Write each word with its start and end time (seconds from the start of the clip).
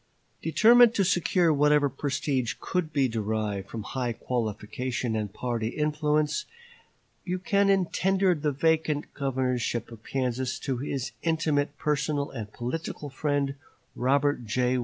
Determined 0.41 0.95
to 0.95 1.03
secure 1.03 1.53
whatever 1.53 1.87
prestige 1.87 2.55
could 2.59 2.91
be 2.91 3.07
derived 3.07 3.69
from 3.69 3.83
high 3.83 4.13
qualification 4.13 5.15
and 5.15 5.31
party 5.31 5.67
influence, 5.67 6.45
Buchanan 7.23 7.85
tendered 7.85 8.41
the 8.41 8.51
vacant 8.51 9.13
governorship 9.13 9.91
of 9.91 10.03
Kansas 10.03 10.57
to 10.57 10.77
his 10.77 11.11
intimate 11.21 11.77
personal 11.77 12.31
and 12.31 12.51
political 12.51 13.11
friend, 13.11 13.53
Robert 13.95 14.43
J. 14.43 14.79